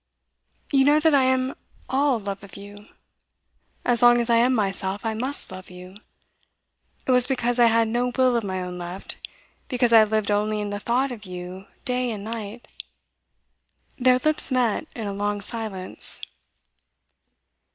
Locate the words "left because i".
8.79-10.03